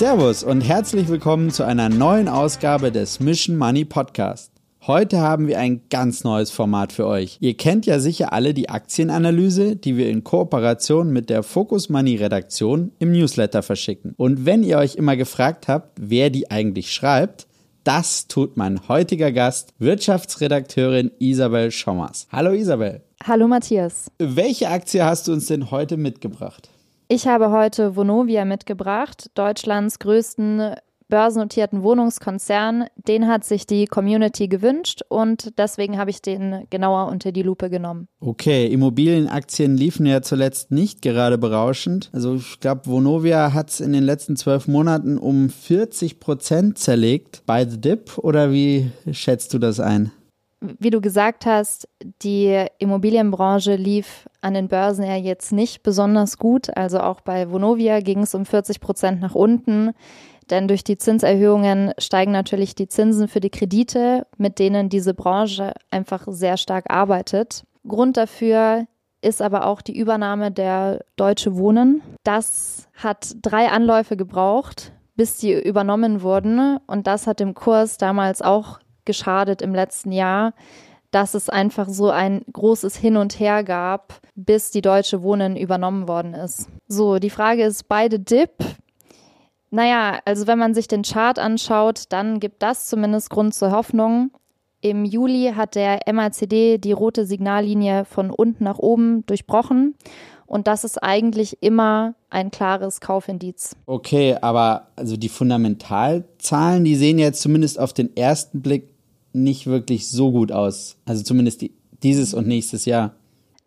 Servus 0.00 0.42
und 0.44 0.62
herzlich 0.62 1.08
willkommen 1.08 1.50
zu 1.50 1.62
einer 1.62 1.90
neuen 1.90 2.26
Ausgabe 2.26 2.90
des 2.90 3.20
Mission 3.20 3.58
Money 3.58 3.84
Podcast. 3.84 4.50
Heute 4.86 5.20
haben 5.20 5.46
wir 5.46 5.58
ein 5.58 5.82
ganz 5.90 6.24
neues 6.24 6.50
Format 6.50 6.94
für 6.94 7.06
euch. 7.06 7.36
Ihr 7.40 7.54
kennt 7.54 7.84
ja 7.84 7.98
sicher 7.98 8.32
alle 8.32 8.54
die 8.54 8.70
Aktienanalyse, 8.70 9.76
die 9.76 9.98
wir 9.98 10.08
in 10.08 10.24
Kooperation 10.24 11.12
mit 11.12 11.28
der 11.28 11.42
Focus 11.42 11.90
Money 11.90 12.16
Redaktion 12.16 12.92
im 12.98 13.12
Newsletter 13.12 13.62
verschicken. 13.62 14.14
Und 14.16 14.46
wenn 14.46 14.62
ihr 14.62 14.78
euch 14.78 14.94
immer 14.94 15.16
gefragt 15.18 15.68
habt, 15.68 15.98
wer 16.00 16.30
die 16.30 16.50
eigentlich 16.50 16.94
schreibt, 16.94 17.46
das 17.84 18.26
tut 18.26 18.56
mein 18.56 18.88
heutiger 18.88 19.32
Gast, 19.32 19.74
Wirtschaftsredakteurin 19.80 21.10
Isabel 21.18 21.70
Schommers. 21.70 22.26
Hallo 22.32 22.52
Isabel. 22.52 23.02
Hallo 23.22 23.46
Matthias. 23.46 24.10
Welche 24.16 24.70
Aktie 24.70 25.04
hast 25.04 25.28
du 25.28 25.34
uns 25.34 25.44
denn 25.44 25.70
heute 25.70 25.98
mitgebracht? 25.98 26.70
Ich 27.12 27.26
habe 27.26 27.50
heute 27.50 27.96
Vonovia 27.96 28.44
mitgebracht, 28.44 29.32
Deutschlands 29.34 29.98
größten 29.98 30.76
börsennotierten 31.08 31.82
Wohnungskonzern. 31.82 32.84
Den 32.94 33.26
hat 33.26 33.42
sich 33.42 33.66
die 33.66 33.86
Community 33.86 34.46
gewünscht 34.46 35.00
und 35.08 35.58
deswegen 35.58 35.98
habe 35.98 36.10
ich 36.10 36.22
den 36.22 36.68
genauer 36.70 37.08
unter 37.08 37.32
die 37.32 37.42
Lupe 37.42 37.68
genommen. 37.68 38.06
Okay, 38.20 38.68
Immobilienaktien 38.68 39.76
liefen 39.76 40.06
ja 40.06 40.22
zuletzt 40.22 40.70
nicht 40.70 41.02
gerade 41.02 41.36
berauschend. 41.36 42.10
Also 42.12 42.36
ich 42.36 42.60
glaube, 42.60 42.82
Vonovia 42.86 43.54
hat 43.54 43.70
es 43.70 43.80
in 43.80 43.92
den 43.92 44.04
letzten 44.04 44.36
zwölf 44.36 44.68
Monaten 44.68 45.18
um 45.18 45.50
40 45.50 46.20
Prozent 46.20 46.78
zerlegt. 46.78 47.42
By 47.44 47.66
the 47.68 47.80
dip 47.80 48.18
oder 48.18 48.52
wie 48.52 48.92
schätzt 49.10 49.52
du 49.52 49.58
das 49.58 49.80
ein? 49.80 50.12
Wie 50.60 50.90
du 50.90 51.00
gesagt 51.00 51.46
hast, 51.46 51.88
die 52.22 52.66
Immobilienbranche 52.78 53.76
lief 53.76 54.28
an 54.40 54.54
den 54.54 54.68
Börsen 54.68 55.04
ja 55.04 55.16
jetzt 55.16 55.52
nicht 55.52 55.82
besonders 55.82 56.38
gut. 56.38 56.76
Also 56.76 57.00
auch 57.00 57.20
bei 57.20 57.50
Vonovia 57.50 58.00
ging 58.00 58.20
es 58.22 58.34
um 58.34 58.44
40 58.44 58.80
Prozent 58.80 59.20
nach 59.20 59.34
unten. 59.34 59.92
Denn 60.50 60.68
durch 60.68 60.84
die 60.84 60.98
Zinserhöhungen 60.98 61.92
steigen 61.98 62.32
natürlich 62.32 62.74
die 62.74 62.88
Zinsen 62.88 63.28
für 63.28 63.40
die 63.40 63.50
Kredite, 63.50 64.26
mit 64.36 64.58
denen 64.58 64.88
diese 64.88 65.14
Branche 65.14 65.74
einfach 65.90 66.26
sehr 66.28 66.56
stark 66.56 66.90
arbeitet. 66.90 67.64
Grund 67.86 68.16
dafür 68.16 68.86
ist 69.22 69.42
aber 69.42 69.66
auch 69.66 69.80
die 69.80 69.96
Übernahme 69.96 70.50
der 70.50 71.04
Deutsche 71.16 71.56
Wohnen. 71.56 72.02
Das 72.24 72.88
hat 72.94 73.36
drei 73.42 73.68
Anläufe 73.68 74.16
gebraucht, 74.16 74.92
bis 75.14 75.38
die 75.38 75.52
übernommen 75.52 76.22
wurden. 76.22 76.78
Und 76.86 77.06
das 77.06 77.26
hat 77.26 77.40
dem 77.40 77.54
Kurs 77.54 77.96
damals 77.96 78.42
auch 78.42 78.80
geschadet 79.04 79.62
im 79.62 79.74
letzten 79.74 80.12
Jahr, 80.12 80.54
dass 81.10 81.34
es 81.34 81.48
einfach 81.48 81.88
so 81.88 82.10
ein 82.10 82.42
großes 82.52 82.96
Hin 82.96 83.16
und 83.16 83.38
Her 83.40 83.64
gab, 83.64 84.20
bis 84.34 84.70
die 84.70 84.82
Deutsche 84.82 85.22
Wohnen 85.22 85.56
übernommen 85.56 86.08
worden 86.08 86.34
ist. 86.34 86.68
So, 86.86 87.18
die 87.18 87.30
Frage 87.30 87.64
ist, 87.64 87.88
beide 87.88 88.20
Dip. 88.20 88.52
Naja, 89.70 90.18
also 90.24 90.46
wenn 90.46 90.58
man 90.58 90.74
sich 90.74 90.88
den 90.88 91.02
Chart 91.02 91.38
anschaut, 91.38 92.04
dann 92.08 92.40
gibt 92.40 92.62
das 92.62 92.86
zumindest 92.86 93.30
Grund 93.30 93.54
zur 93.54 93.70
Hoffnung. 93.70 94.30
Im 94.82 95.04
Juli 95.04 95.52
hat 95.54 95.74
der 95.74 96.00
MACD 96.10 96.78
die 96.78 96.92
rote 96.92 97.26
Signallinie 97.26 98.04
von 98.04 98.30
unten 98.30 98.64
nach 98.64 98.78
oben 98.78 99.26
durchbrochen. 99.26 99.94
Und 100.50 100.66
das 100.66 100.82
ist 100.82 101.00
eigentlich 101.00 101.58
immer 101.62 102.16
ein 102.28 102.50
klares 102.50 103.00
Kaufindiz. 103.00 103.76
Okay, 103.86 104.36
aber 104.40 104.88
also 104.96 105.16
die 105.16 105.28
Fundamentalzahlen, 105.28 106.82
die 106.82 106.96
sehen 106.96 107.20
jetzt 107.20 107.40
zumindest 107.40 107.78
auf 107.78 107.92
den 107.92 108.16
ersten 108.16 108.60
Blick 108.60 108.88
nicht 109.32 109.68
wirklich 109.68 110.10
so 110.10 110.32
gut 110.32 110.50
aus. 110.50 110.96
Also 111.06 111.22
zumindest 111.22 111.60
die, 111.60 111.72
dieses 112.02 112.34
und 112.34 112.48
nächstes 112.48 112.84
Jahr. 112.84 113.14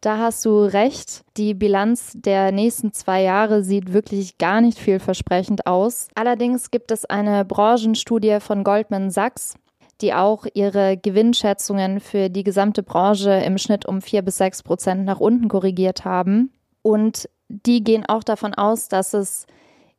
Da 0.01 0.17
hast 0.17 0.43
du 0.43 0.59
recht. 0.63 1.23
Die 1.37 1.53
Bilanz 1.53 2.11
der 2.15 2.51
nächsten 2.51 2.91
zwei 2.91 3.23
Jahre 3.23 3.63
sieht 3.63 3.93
wirklich 3.93 4.37
gar 4.37 4.59
nicht 4.59 4.77
vielversprechend 4.77 5.65
aus. 5.65 6.09
Allerdings 6.15 6.69
gibt 6.69 6.91
es 6.91 7.05
eine 7.05 7.45
Branchenstudie 7.45 8.39
von 8.41 8.65
Goldman 8.65 9.09
Sachs, 9.09 9.53
die 10.01 10.13
auch 10.13 10.45
ihre 10.53 10.97
Gewinnschätzungen 10.97 12.01
für 12.01 12.29
die 12.29 12.43
gesamte 12.43 12.83
Branche 12.83 13.31
im 13.31 13.57
Schnitt 13.57 13.85
um 13.85 14.01
vier 14.01 14.21
bis 14.21 14.35
sechs 14.35 14.63
Prozent 14.63 15.05
nach 15.05 15.21
unten 15.21 15.47
korrigiert 15.47 16.03
haben. 16.03 16.51
Und 16.83 17.27
die 17.47 17.83
gehen 17.83 18.05
auch 18.05 18.23
davon 18.23 18.53
aus, 18.53 18.87
dass 18.87 19.15
es 19.15 19.47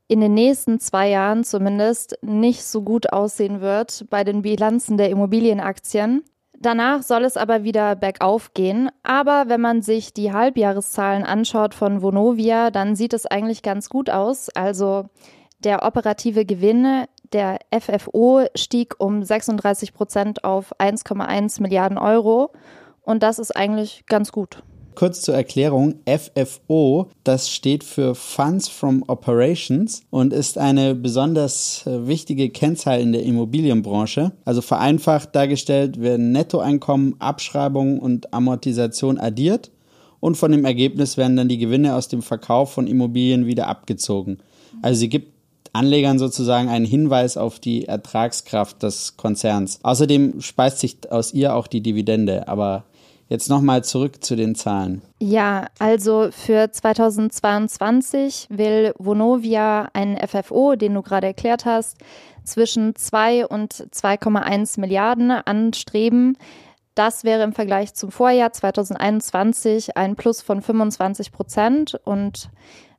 in 0.06 0.20
den 0.20 0.34
nächsten 0.34 0.78
zwei 0.78 1.08
Jahren 1.08 1.42
zumindest 1.42 2.18
nicht 2.22 2.64
so 2.64 2.82
gut 2.82 3.12
aussehen 3.12 3.60
wird 3.60 4.06
bei 4.10 4.22
den 4.22 4.42
Bilanzen 4.42 4.96
der 4.96 5.10
Immobilienaktien. 5.10 6.22
Danach 6.58 7.02
soll 7.02 7.24
es 7.24 7.36
aber 7.36 7.64
wieder 7.64 7.96
bergauf 7.96 8.54
gehen. 8.54 8.90
Aber 9.02 9.48
wenn 9.48 9.60
man 9.60 9.82
sich 9.82 10.12
die 10.12 10.32
Halbjahreszahlen 10.32 11.24
anschaut 11.24 11.74
von 11.74 12.00
Vonovia, 12.00 12.70
dann 12.70 12.96
sieht 12.96 13.12
es 13.12 13.26
eigentlich 13.26 13.62
ganz 13.62 13.88
gut 13.88 14.08
aus. 14.08 14.50
Also 14.50 15.06
der 15.58 15.82
operative 15.82 16.44
Gewinn 16.44 17.04
der 17.32 17.58
FFO 17.76 18.46
stieg 18.54 18.94
um 18.98 19.22
36 19.22 19.92
Prozent 19.92 20.44
auf 20.44 20.78
1,1 20.78 21.60
Milliarden 21.60 21.98
Euro. 21.98 22.52
Und 23.02 23.22
das 23.22 23.38
ist 23.38 23.54
eigentlich 23.56 24.06
ganz 24.06 24.32
gut. 24.32 24.62
Kurz 24.94 25.22
zur 25.22 25.34
Erklärung, 25.34 25.96
FFO, 26.06 27.08
das 27.24 27.50
steht 27.50 27.84
für 27.84 28.14
Funds 28.14 28.68
from 28.68 29.02
Operations 29.08 30.02
und 30.10 30.32
ist 30.32 30.58
eine 30.58 30.94
besonders 30.94 31.86
äh, 31.86 32.06
wichtige 32.06 32.50
Kennzahl 32.50 33.00
in 33.00 33.12
der 33.12 33.24
Immobilienbranche. 33.24 34.32
Also 34.44 34.60
vereinfacht 34.60 35.34
dargestellt 35.34 36.00
werden 36.00 36.32
Nettoeinkommen, 36.32 37.16
Abschreibungen 37.18 37.98
und 37.98 38.32
Amortisation 38.32 39.18
addiert 39.18 39.70
und 40.20 40.36
von 40.36 40.52
dem 40.52 40.64
Ergebnis 40.64 41.16
werden 41.16 41.36
dann 41.36 41.48
die 41.48 41.58
Gewinne 41.58 41.94
aus 41.94 42.08
dem 42.08 42.22
Verkauf 42.22 42.72
von 42.72 42.86
Immobilien 42.86 43.46
wieder 43.46 43.68
abgezogen. 43.68 44.38
Also 44.80 45.00
sie 45.00 45.08
gibt 45.08 45.34
Anlegern 45.74 46.18
sozusagen 46.18 46.68
einen 46.68 46.86
Hinweis 46.86 47.36
auf 47.36 47.58
die 47.58 47.86
Ertragskraft 47.86 48.82
des 48.82 49.16
Konzerns. 49.16 49.80
Außerdem 49.82 50.40
speist 50.40 50.78
sich 50.78 51.10
aus 51.10 51.34
ihr 51.34 51.54
auch 51.54 51.66
die 51.66 51.82
Dividende, 51.82 52.48
aber 52.48 52.84
Jetzt 53.28 53.48
nochmal 53.48 53.82
zurück 53.82 54.22
zu 54.22 54.36
den 54.36 54.54
Zahlen. 54.54 55.02
Ja, 55.18 55.66
also 55.78 56.28
für 56.30 56.70
2022 56.70 58.48
will 58.50 58.92
Vonovia 58.98 59.88
einen 59.94 60.16
FFO, 60.16 60.74
den 60.76 60.94
du 60.94 61.02
gerade 61.02 61.28
erklärt 61.28 61.64
hast, 61.64 61.96
zwischen 62.44 62.94
2 62.94 63.46
und 63.46 63.72
2,1 63.72 64.78
Milliarden 64.78 65.30
anstreben. 65.30 66.36
Das 66.94 67.24
wäre 67.24 67.42
im 67.42 67.52
Vergleich 67.52 67.94
zum 67.94 68.10
Vorjahr 68.12 68.52
2021 68.52 69.96
ein 69.96 70.14
Plus 70.16 70.42
von 70.42 70.62
25 70.62 71.32
Prozent 71.32 71.98
und 72.04 72.50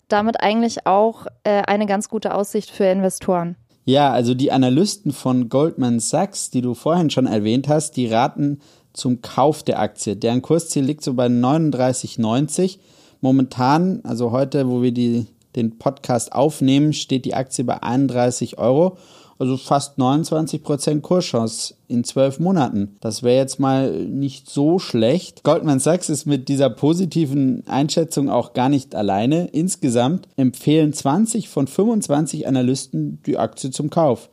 damit 0.08 0.42
eigentlich 0.42 0.86
auch 0.86 1.28
äh, 1.44 1.62
eine 1.62 1.86
ganz 1.86 2.10
gute 2.10 2.34
Aussicht 2.34 2.72
für 2.72 2.86
Investoren. 2.86 3.56
Ja, 3.86 4.12
also 4.12 4.34
die 4.34 4.52
Analysten 4.52 5.14
von 5.14 5.48
Goldman 5.48 6.00
Sachs, 6.00 6.50
die 6.50 6.62
du 6.62 6.74
vorhin 6.74 7.12
schon 7.12 7.28
erwähnt 7.28 7.68
hast, 7.68 7.92
die 7.92 8.08
raten 8.08 8.60
zum 8.96 9.22
Kauf 9.22 9.64
der 9.64 9.80
Aktie. 9.80 10.16
Deren 10.16 10.42
Kursziel 10.42 10.84
liegt 10.84 11.04
so 11.04 11.14
bei 11.14 11.28
39,90. 11.28 12.78
Momentan, 13.22 14.02
also 14.04 14.32
heute, 14.32 14.70
wo 14.70 14.82
wir 14.82 14.92
die, 14.92 15.28
den 15.56 15.78
Podcast 15.78 16.34
aufnehmen, 16.34 16.94
steht 16.94 17.26
die 17.26 17.34
Aktie 17.34 17.64
bei 17.64 17.82
31 17.82 18.58
Euro. 18.58 18.98
Also 19.38 19.58
fast 19.58 19.98
29 19.98 20.64
Prozent 20.64 21.04
Kurschance 21.04 21.74
in 21.90 22.06
zwölf 22.06 22.40
Monaten. 22.40 22.96
Das 23.02 23.22
wäre 23.22 23.36
jetzt 23.36 23.60
mal 23.60 23.92
nicht 23.92 24.50
so 24.50 24.80
schlecht. 24.80 25.44
Goldman 25.44 25.80
Sachs 25.80 26.08
ist 26.08 26.26
mit 26.26 26.48
dieser 26.48 26.70
positiven 26.70 27.68
Einschätzung 27.68 28.30
auch 28.30 28.54
gar 28.54 28.70
nicht 28.70 28.96
alleine. 28.96 29.48
Insgesamt 29.48 30.30
empfehlen 30.38 30.94
20 30.94 31.50
von 31.50 31.68
25 31.68 32.48
Analysten 32.48 33.20
die 33.26 33.38
Aktie 33.38 33.72
zum 33.72 33.90
Kauf. 33.90 34.30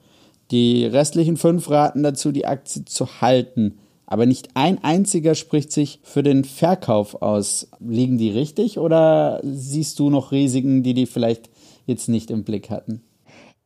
Die 0.53 0.85
restlichen 0.85 1.37
fünf 1.37 1.69
raten 1.69 2.05
dazu, 2.05 2.31
die 2.31 2.47
Aktie 2.47 2.85
zu 2.85 3.21
halten 3.21 3.79
aber 4.13 4.27
nicht 4.27 4.51
ein 4.55 4.85
einziger 4.85 5.35
spricht 5.35 5.73
sich 5.73 6.01
für 6.03 6.23
den 6.23 6.45
Verkauf 6.45 7.23
aus. 7.23 7.71
Liegen 7.81 8.19
die 8.19 8.31
richtig 8.31 8.79
oder 8.79 9.41
siehst 9.43 9.99
du 9.99 10.11
noch 10.11 10.33
Risiken, 10.33 10.83
die 10.83 10.93
die 10.93 11.07
vielleicht 11.07 11.49
jetzt 11.87 12.09
nicht 12.09 12.31
im 12.31 12.45
Blick 12.45 12.69
hatten? 12.69 13.03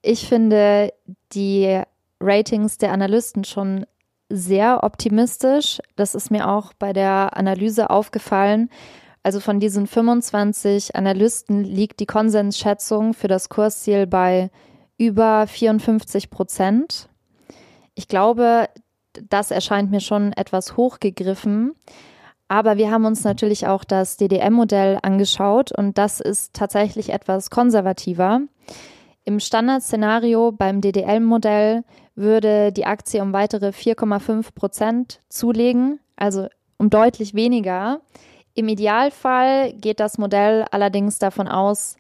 Ich 0.02 0.28
finde 0.28 0.92
die 1.32 1.80
Ratings 2.20 2.78
der 2.78 2.92
Analysten 2.92 3.42
schon 3.42 3.86
sehr 4.28 4.84
optimistisch. 4.84 5.80
Das 5.96 6.14
ist 6.14 6.30
mir 6.30 6.48
auch 6.48 6.72
bei 6.74 6.92
der 6.92 7.36
Analyse 7.36 7.90
aufgefallen. 7.90 8.70
Also 9.24 9.40
von 9.40 9.58
diesen 9.58 9.88
25 9.88 10.94
Analysten 10.94 11.64
liegt 11.64 11.98
die 11.98 12.06
Konsensschätzung 12.06 13.14
für 13.14 13.26
das 13.26 13.48
Kursziel 13.48 14.06
bei 14.06 14.50
über 14.96 15.48
54 15.48 16.30
Prozent. 16.30 17.08
Ich 17.96 18.06
glaube, 18.06 18.68
das 19.28 19.50
erscheint 19.50 19.90
mir 19.90 20.00
schon 20.00 20.32
etwas 20.32 20.76
hochgegriffen. 20.76 21.74
Aber 22.48 22.76
wir 22.76 22.90
haben 22.90 23.04
uns 23.04 23.24
natürlich 23.24 23.66
auch 23.66 23.84
das 23.84 24.16
DDM-Modell 24.16 24.98
angeschaut 25.02 25.72
und 25.72 25.98
das 25.98 26.20
ist 26.20 26.54
tatsächlich 26.54 27.10
etwas 27.10 27.50
konservativer. 27.50 28.40
Im 29.24 29.40
Standardszenario 29.40 30.52
beim 30.52 30.80
DDL-Modell 30.80 31.82
würde 32.14 32.72
die 32.72 32.86
Aktie 32.86 33.20
um 33.20 33.32
weitere 33.32 33.70
4,5 33.70 34.54
Prozent 34.54 35.20
zulegen, 35.28 35.98
also 36.14 36.46
um 36.78 36.90
deutlich 36.90 37.34
weniger. 37.34 38.00
Im 38.54 38.68
Idealfall 38.68 39.72
geht 39.72 39.98
das 39.98 40.16
Modell 40.16 40.64
allerdings 40.70 41.18
davon 41.18 41.48
aus, 41.48 41.96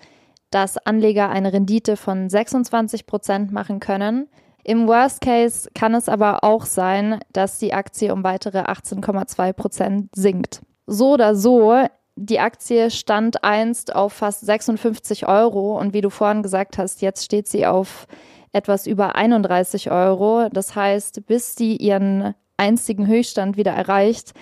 dass 0.50 0.78
Anleger 0.78 1.28
eine 1.28 1.52
Rendite 1.52 1.96
von 1.96 2.28
26 2.30 3.06
Prozent 3.06 3.52
machen 3.52 3.80
können. 3.80 4.28
Im 4.68 4.88
Worst 4.88 5.20
Case 5.20 5.70
kann 5.76 5.94
es 5.94 6.08
aber 6.08 6.42
auch 6.42 6.64
sein, 6.66 7.20
dass 7.32 7.60
die 7.60 7.72
Aktie 7.72 8.12
um 8.12 8.24
weitere 8.24 8.62
18,2 8.62 9.52
Prozent 9.52 10.08
sinkt. 10.12 10.60
So 10.88 11.12
oder 11.12 11.36
so, 11.36 11.84
die 12.16 12.40
Aktie 12.40 12.90
stand 12.90 13.44
einst 13.44 13.94
auf 13.94 14.14
fast 14.14 14.44
56 14.44 15.28
Euro 15.28 15.78
und 15.78 15.94
wie 15.94 16.00
du 16.00 16.10
vorhin 16.10 16.42
gesagt 16.42 16.78
hast, 16.78 17.00
jetzt 17.00 17.24
steht 17.24 17.46
sie 17.46 17.64
auf 17.64 18.08
etwas 18.50 18.88
über 18.88 19.14
31 19.14 19.92
Euro. 19.92 20.48
Das 20.52 20.74
heißt, 20.74 21.26
bis 21.26 21.54
sie 21.54 21.76
ihren 21.76 22.34
einstigen 22.56 23.06
Höchststand 23.06 23.56
wieder 23.56 23.70
erreicht, 23.70 24.32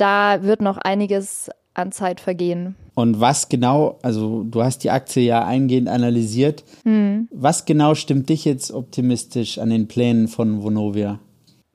da 0.00 0.42
wird 0.42 0.62
noch 0.62 0.78
einiges 0.78 1.50
an 1.74 1.92
Zeit 1.92 2.20
vergehen. 2.20 2.74
Und 2.94 3.20
was 3.20 3.48
genau, 3.48 3.98
also 4.02 4.42
du 4.42 4.62
hast 4.62 4.84
die 4.84 4.90
Aktie 4.90 5.22
ja 5.22 5.44
eingehend 5.44 5.88
analysiert, 5.88 6.64
hm. 6.84 7.28
was 7.32 7.64
genau 7.64 7.94
stimmt 7.94 8.28
dich 8.28 8.44
jetzt 8.44 8.72
optimistisch 8.72 9.58
an 9.58 9.70
den 9.70 9.88
Plänen 9.88 10.28
von 10.28 10.62
Vonovia? 10.62 11.20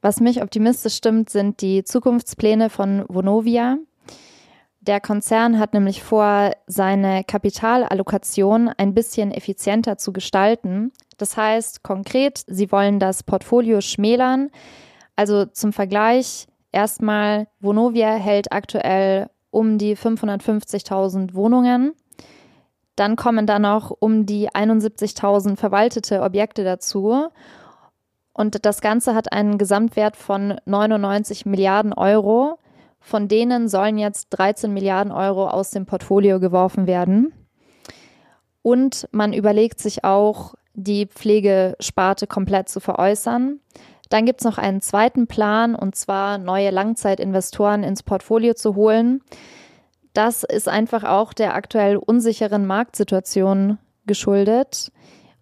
Was 0.02 0.20
mich 0.20 0.44
optimistisch 0.44 0.96
stimmt, 0.96 1.30
sind 1.30 1.62
die 1.62 1.84
Zukunftspläne 1.84 2.70
von 2.70 3.06
Vonovia. 3.08 3.78
Der 4.82 5.02
Konzern 5.02 5.58
hat 5.58 5.74
nämlich 5.74 6.04
vor, 6.04 6.52
seine 6.68 7.24
Kapitalallokation 7.24 8.70
ein 8.70 8.94
bisschen 8.94 9.32
effizienter 9.32 9.98
zu 9.98 10.14
gestalten. 10.14 10.92
Das 11.18 11.38
heißt 11.38 11.82
konkret, 11.82 12.44
sie 12.46 12.72
wollen 12.72 13.00
das 13.00 13.24
Portfolio 13.24 13.82
schmälern. 13.82 14.52
Also 15.16 15.46
zum 15.46 15.74
Vergleich, 15.74 16.46
erstmal, 16.76 17.48
Vonovia 17.60 18.14
hält 18.14 18.52
aktuell 18.52 19.30
um 19.50 19.78
die 19.78 19.96
550.000 19.96 21.34
Wohnungen. 21.34 21.94
Dann 22.96 23.16
kommen 23.16 23.48
da 23.48 23.58
noch 23.60 23.92
um 23.92 24.26
die 24.26 24.50
71.000 24.50 25.56
verwaltete 25.56 26.22
Objekte 26.22 26.64
dazu. 26.64 27.30
Und 28.34 28.66
das 28.66 28.82
Ganze 28.82 29.16
hat 29.16 29.32
einen 29.32 29.58
Gesamtwert 29.58 30.18
von 30.18 30.60
99 30.66 31.46
Milliarden 31.46 31.94
Euro. 31.94 32.60
Von 33.00 33.28
denen 33.28 33.70
sollen 33.70 33.98
jetzt 33.98 34.30
13 34.32 34.74
Milliarden 34.74 35.12
Euro 35.12 35.48
aus 35.48 35.72
dem 35.72 35.86
Portfolio 35.86 36.40
geworfen 36.40 36.88
werden. 36.88 37.34
Und 38.62 39.08
man 39.12 39.32
überlegt 39.32 39.80
sich 39.80 40.04
auch, 40.04 40.56
die 40.74 41.06
Pflegesparte 41.06 42.28
komplett 42.28 42.68
zu 42.68 42.80
veräußern. 42.80 43.60
Dann 44.10 44.26
gibt 44.26 44.42
es 44.42 44.46
noch 44.46 44.58
einen 44.58 44.82
zweiten 44.82 45.28
Plan, 45.28 45.76
und 45.76 45.96
zwar 45.96 46.38
neue 46.38 46.72
Langzeitinvestoren 46.72 47.84
ins 47.84 48.04
Portfolio 48.04 48.54
zu 48.54 48.76
holen. 48.76 49.22
Das 50.14 50.44
ist 50.44 50.70
einfach 50.70 51.04
auch 51.04 51.34
der 51.34 51.56
aktuell 51.56 51.98
unsicheren 51.98 52.66
Marktsituation 52.66 53.78
geschuldet. 54.06 54.92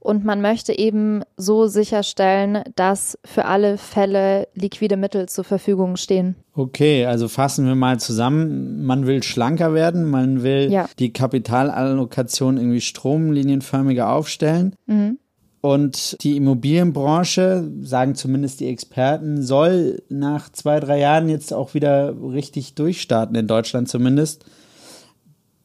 Und 0.04 0.26
man 0.26 0.42
möchte 0.42 0.78
eben 0.78 1.22
so 1.38 1.68
sicherstellen, 1.68 2.62
dass 2.76 3.18
für 3.24 3.46
alle 3.46 3.78
Fälle 3.78 4.50
liquide 4.54 4.98
Mittel 4.98 5.30
zur 5.30 5.46
Verfügung 5.46 5.96
stehen. 5.96 6.36
Okay, 6.54 7.06
also 7.06 7.30
fassen 7.30 7.66
wir 7.66 7.76
mal 7.76 8.02
zusammen. 8.02 8.84
Man 8.84 9.08
will 9.08 9.24
schlanker 9.24 9.74
werden, 9.74 10.04
man 10.10 10.44
will 10.44 10.70
ja. 10.70 10.90
die 11.00 11.14
Kapitalallokation 11.14 12.58
irgendwie 12.58 12.82
stromlinienförmiger 12.82 14.12
aufstellen. 14.12 14.76
Mhm. 14.88 15.20
Und 15.64 16.22
die 16.24 16.36
Immobilienbranche, 16.36 17.72
sagen 17.82 18.16
zumindest 18.16 18.60
die 18.60 18.68
Experten, 18.68 19.42
soll 19.42 20.04
nach 20.10 20.52
zwei, 20.52 20.82
drei 20.82 21.00
Jahren 21.00 21.30
jetzt 21.30 21.54
auch 21.54 21.74
wieder 21.74 22.14
richtig 22.22 22.76
durchstarten, 22.76 23.36
in 23.36 23.48
Deutschland 23.48 23.88
zumindest 23.88 24.46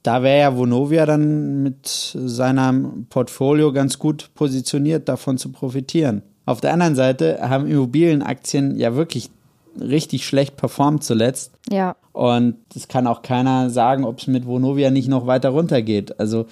da 0.09 0.23
wäre 0.23 0.41
ja 0.41 0.57
Vonovia 0.57 1.05
dann 1.05 1.63
mit 1.63 1.87
seinem 1.87 3.07
Portfolio 3.11 3.73
ganz 3.73 3.99
gut 3.99 4.31
positioniert, 4.35 5.09
davon 5.09 5.37
zu 5.37 5.51
profitieren. 5.53 6.23
Auf 6.47 6.63
der 6.63 6.73
anderen 6.73 6.95
Seite 6.95 7.41
haben 7.43 7.67
Immobilienaktien 7.67 8.79
ja 8.79 8.95
wirklich 8.95 9.31
richtig 9.79 10.27
schlecht 10.27 10.57
performt 10.57 11.05
zuletzt. 11.05 11.53
Ja. 11.71 11.95
Und 12.13 12.57
es 12.75 12.89
kann 12.89 13.07
auch 13.07 13.21
keiner 13.21 13.71
sagen, 13.71 14.05
ob 14.05 14.21
es 14.21 14.29
mit 14.29 14.47
Vonovia 14.47 14.91
nicht 14.91 15.09
noch 15.09 15.27
weiter 15.27 15.51
runtergeht. 15.51 16.19
Also 16.19 16.47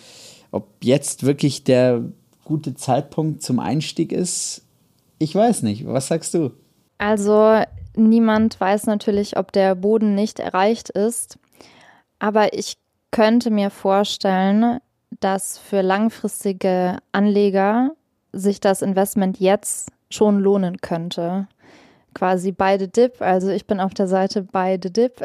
ob 0.51 0.67
jetzt 0.83 1.25
wirklich 1.25 1.65
der 1.65 2.03
gute 2.47 2.75
Zeitpunkt 2.75 3.43
zum 3.43 3.59
Einstieg 3.59 4.13
ist, 4.13 4.63
ich 5.19 5.35
weiß 5.35 5.63
nicht. 5.63 5.87
Was 5.87 6.07
sagst 6.07 6.33
du? 6.33 6.53
Also 6.99 7.63
niemand 7.95 8.59
weiß 8.61 8.87
natürlich, 8.87 9.37
ob 9.37 9.53
der 9.53 9.75
Boden 9.75 10.15
nicht 10.15 10.39
erreicht 10.39 10.91
ist. 10.91 11.39
Aber 12.19 12.55
ich 12.55 12.79
könnte 13.11 13.51
mir 13.51 13.71
vorstellen, 13.71 14.79
dass 15.21 15.59
für 15.59 15.83
langfristige 15.83 16.99
Anleger 17.13 17.91
sich 18.33 18.61
das 18.61 18.83
Investment 18.83 19.41
jetzt 19.41 19.91
schon 20.11 20.39
lohnen 20.39 20.81
könnte. 20.81 21.49
Quasi 22.15 22.53
beide 22.53 22.89
Dip, 22.89 23.21
also 23.21 23.51
ich 23.51 23.67
bin 23.67 23.81
auf 23.81 23.93
der 23.93 24.07
Seite 24.07 24.43
beide 24.43 24.91
Dip. 24.91 25.21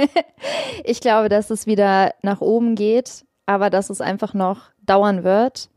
ich 0.84 1.00
glaube, 1.00 1.28
dass 1.28 1.50
es 1.50 1.66
wieder 1.66 2.14
nach 2.22 2.40
oben 2.40 2.74
geht, 2.74 3.24
aber 3.46 3.68
dass 3.68 3.90
es 3.90 4.00
einfach 4.00 4.32
noch 4.32 4.70
dauern 4.86 5.24
wird. 5.24 5.68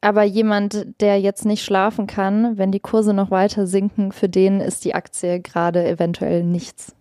Aber 0.00 0.22
jemand, 0.22 0.86
der 1.00 1.20
jetzt 1.20 1.44
nicht 1.44 1.64
schlafen 1.64 2.06
kann, 2.06 2.56
wenn 2.56 2.72
die 2.72 2.80
Kurse 2.80 3.12
noch 3.12 3.30
weiter 3.30 3.66
sinken, 3.66 4.12
für 4.12 4.28
den 4.28 4.60
ist 4.60 4.84
die 4.84 4.94
Aktie 4.94 5.40
gerade 5.40 5.86
eventuell 5.86 6.44
nichts. 6.44 6.94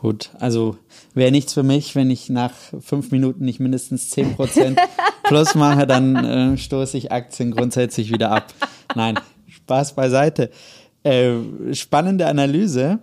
Gut, 0.00 0.30
also 0.38 0.78
wäre 1.12 1.30
nichts 1.30 1.52
für 1.52 1.62
mich, 1.62 1.94
wenn 1.94 2.10
ich 2.10 2.30
nach 2.30 2.54
fünf 2.80 3.10
Minuten 3.10 3.44
nicht 3.44 3.60
mindestens 3.60 4.10
10% 4.14 4.76
plus 5.24 5.54
mache, 5.54 5.86
dann 5.86 6.16
äh, 6.16 6.56
stoße 6.56 6.96
ich 6.96 7.12
Aktien 7.12 7.50
grundsätzlich 7.50 8.10
wieder 8.10 8.30
ab. 8.30 8.54
Nein, 8.94 9.20
Spaß 9.46 9.94
beiseite. 9.94 10.50
Äh, 11.02 11.34
spannende 11.72 12.26
Analyse. 12.28 13.00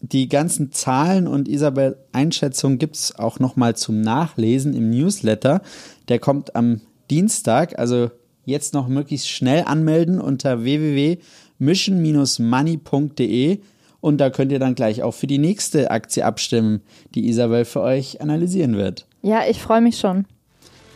Die 0.00 0.28
ganzen 0.28 0.72
Zahlen 0.72 1.28
und 1.28 1.46
Isabel 1.46 1.96
Einschätzung 2.10 2.78
gibt 2.78 2.96
es 2.96 3.16
auch 3.16 3.38
nochmal 3.38 3.76
zum 3.76 4.00
Nachlesen 4.00 4.74
im 4.74 4.90
Newsletter. 4.90 5.62
Der 6.08 6.18
kommt 6.18 6.56
am 6.56 6.80
Dienstag, 7.08 7.78
also 7.78 8.10
jetzt 8.44 8.74
noch 8.74 8.88
möglichst 8.88 9.28
schnell 9.28 9.64
anmelden 9.64 10.20
unter 10.20 10.64
www.mission-money.de 10.64 13.58
und 14.00 14.18
da 14.18 14.30
könnt 14.30 14.52
ihr 14.52 14.58
dann 14.58 14.74
gleich 14.74 15.02
auch 15.02 15.14
für 15.14 15.26
die 15.26 15.38
nächste 15.38 15.90
Aktie 15.90 16.24
abstimmen, 16.24 16.82
die 17.14 17.28
Isabel 17.28 17.64
für 17.64 17.82
euch 17.82 18.20
analysieren 18.20 18.76
wird. 18.76 19.06
Ja, 19.22 19.42
ich 19.48 19.60
freue 19.60 19.80
mich 19.80 19.98
schon. 19.98 20.26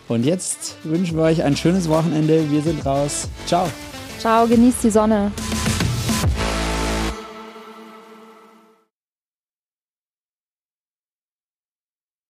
Und 0.08 0.25
jetzt 0.25 0.76
wünschen 0.84 1.16
wir 1.16 1.25
euch 1.25 1.43
ein 1.43 1.56
schönes 1.56 1.88
Wochenende. 1.88 2.50
Wir 2.50 2.62
sind 2.62 2.84
raus. 2.84 3.29
Ciao. 3.46 3.69
Ciao, 4.19 4.46
genießt 4.46 4.84
die 4.84 4.91
Sonne. 4.91 5.32